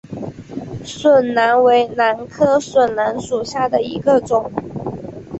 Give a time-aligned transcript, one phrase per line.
[0.83, 4.51] 笋兰为兰科笋兰属下的一个种。